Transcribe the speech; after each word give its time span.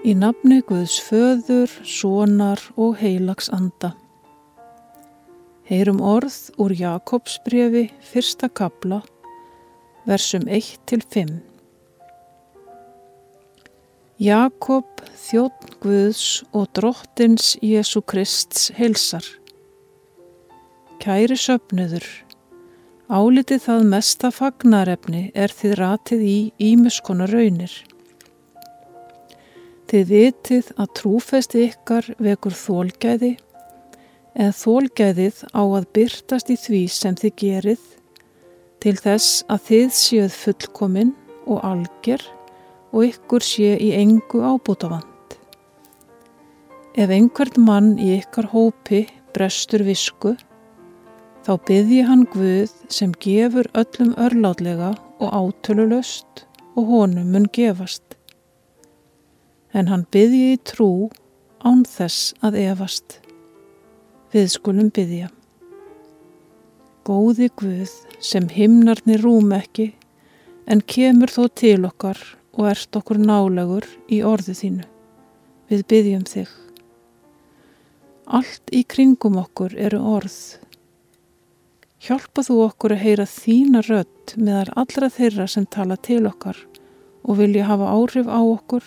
Í 0.00 0.14
nafni 0.16 0.62
Guðs 0.64 0.94
föður, 1.04 1.68
sonar 1.84 2.60
og 2.80 2.94
heilags 3.02 3.50
anda. 3.52 3.90
Heyrum 5.68 5.98
orð 6.00 6.38
úr 6.56 6.72
Jakobsbrefi 6.72 7.82
fyrsta 8.08 8.48
kabla, 8.48 9.02
versum 10.08 10.48
1-5. 10.48 11.34
Jakob, 14.24 15.04
þjótt 15.20 15.76
Guðs 15.84 16.24
og 16.56 16.72
drottins 16.80 17.52
Jésu 17.60 18.00
Krists 18.00 18.70
heilsar. 18.80 19.28
Kæri 21.04 21.36
söpnuður, 21.36 22.08
álitið 23.12 23.68
það 23.68 23.86
mesta 23.92 24.32
fagnarefni 24.32 25.26
er 25.36 25.52
þið 25.52 25.78
ratið 25.84 26.28
í 26.32 26.38
ímuskona 26.72 27.28
raunir. 27.28 27.82
Þið 29.90 30.04
vitið 30.06 30.66
að 30.78 30.90
trúfesti 30.94 31.62
ykkar 31.66 32.06
vekur 32.22 32.54
þólgæði 32.54 33.30
en 34.38 34.52
þólgæðið 34.54 35.40
á 35.50 35.62
að 35.66 35.86
byrtast 35.96 36.52
í 36.54 36.56
því 36.62 36.82
sem 36.94 37.16
þið 37.18 37.32
gerið 37.42 37.88
til 38.84 38.92
þess 39.00 39.40
að 39.50 39.64
þið 39.66 39.88
séuð 39.98 40.36
fullkominn 40.44 41.10
og 41.50 41.64
alger 41.66 42.22
og 42.92 43.08
ykkur 43.08 43.42
sé 43.42 43.72
í 43.82 43.90
engu 43.98 44.44
ábútafand. 44.46 45.34
Ef 46.94 47.10
einhvern 47.10 47.66
mann 47.66 47.90
í 47.98 48.12
ykkar 48.20 48.46
hópi 48.54 49.02
brestur 49.34 49.82
visku, 49.86 50.36
þá 51.42 51.52
byrji 51.66 52.04
hann 52.06 52.24
Guð 52.30 52.78
sem 52.86 53.10
gefur 53.26 53.66
öllum 53.74 54.14
örlátlega 54.22 54.94
og 55.18 55.34
átölulöst 55.34 56.46
og 56.78 56.94
honum 56.94 57.34
mun 57.34 57.50
gefast 57.50 58.19
en 59.72 59.90
hann 59.90 60.06
byði 60.12 60.40
í 60.54 60.60
trú 60.66 61.10
án 61.62 61.84
þess 61.88 62.34
að 62.44 62.58
efast. 62.64 63.18
Við 64.32 64.48
skulum 64.54 64.90
byðja. 64.94 65.30
Góði 67.06 67.48
Guð 67.58 67.92
sem 68.22 68.46
himnarnir 68.52 69.22
rúm 69.24 69.50
ekki 69.56 69.90
en 70.70 70.82
kemur 70.86 71.32
þó 71.32 71.44
til 71.56 71.80
okkar 71.88 72.18
og 72.54 72.68
ert 72.70 72.96
okkur 72.96 73.18
nálegur 73.18 73.86
í 74.12 74.20
orðu 74.26 74.54
þínu. 74.58 74.86
Við 75.70 75.86
byðjum 75.90 76.26
þig. 76.28 76.50
Allt 78.30 78.70
í 78.74 78.84
kringum 78.86 79.38
okkur 79.40 79.74
eru 79.74 80.00
orð. 80.12 80.38
Hjálpa 82.00 82.44
þú 82.46 82.60
okkur 82.68 82.94
að 82.94 83.02
heyra 83.04 83.26
þína 83.28 83.82
rödd 83.86 84.34
meðar 84.38 84.70
allra 84.78 85.10
þeirra 85.12 85.46
sem 85.50 85.66
tala 85.66 85.98
til 85.98 86.22
okkar 86.30 86.58
og 87.26 87.36
vilja 87.40 87.66
hafa 87.68 87.90
áhrif 87.92 88.30
á 88.30 88.40
okkur 88.40 88.86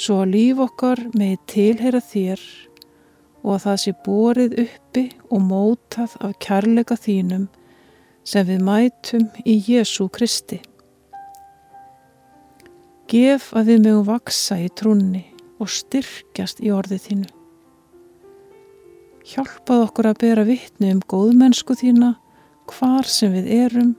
svo 0.00 0.22
að 0.22 0.32
líf 0.34 0.60
okkar 0.64 1.00
með 1.12 1.36
tilheyra 1.50 2.00
þér 2.00 2.42
og 3.42 3.50
að 3.54 3.64
það 3.64 3.80
sé 3.82 3.92
borið 4.06 4.54
uppi 4.64 5.02
og 5.28 5.42
mótað 5.44 6.14
af 6.24 6.36
kærleika 6.40 6.96
þínum 6.96 7.48
sem 8.24 8.46
við 8.48 8.62
mætum 8.64 9.26
í 9.44 9.56
Jésu 9.66 10.06
Kristi. 10.12 10.60
Gef 13.10 13.50
að 13.56 13.72
við 13.72 13.84
mögum 13.88 14.08
vaksa 14.08 14.60
í 14.62 14.70
trúnni 14.76 15.24
og 15.60 15.68
styrkjast 15.72 16.62
í 16.64 16.72
orðið 16.72 17.04
þínu. 17.08 17.30
Hjálpað 19.30 19.84
okkur 19.84 20.10
að 20.10 20.20
bera 20.22 20.46
vittni 20.48 20.94
um 20.94 21.04
góðmennsku 21.12 21.76
þína 21.76 22.14
hvar 22.70 23.08
sem 23.08 23.34
við 23.36 23.52
erum 23.66 23.92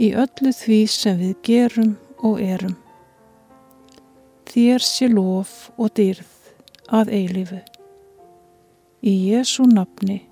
í 0.00 0.14
öllu 0.16 0.54
því 0.54 0.80
sem 0.90 1.20
við 1.20 1.36
gerum 1.44 1.94
og 2.24 2.40
erum 2.40 2.76
þér 4.56 4.80
sé 4.80 5.10
lof 5.12 5.66
og 5.76 5.90
dýrð 5.98 6.52
að 6.96 7.12
eilifu. 7.12 7.58
Í 9.04 9.12
Jésu 9.28 9.68
nafni. 9.68 10.22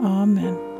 Amen. 0.00 0.73